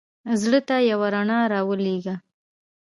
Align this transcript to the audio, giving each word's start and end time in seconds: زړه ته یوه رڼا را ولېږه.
زړه 0.41 0.59
ته 0.67 0.75
یوه 0.91 1.07
رڼا 1.13 1.39
را 1.53 1.61
ولېږه. 1.69 2.15